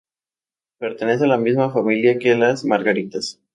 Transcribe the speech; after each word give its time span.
Pertenece 0.79 1.25
a 1.25 1.27
la 1.27 1.37
misma 1.37 1.69
familia 1.71 2.17
que 2.17 2.33
las 2.33 2.65
margaritas. 2.65 3.39